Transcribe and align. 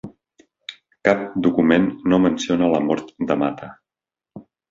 Cap 1.09 1.19
document 1.47 1.85
no 2.13 2.19
menciona 2.25 2.71
la 2.73 2.81
mort 2.87 3.13
de 3.33 3.39
Mata. 3.45 3.73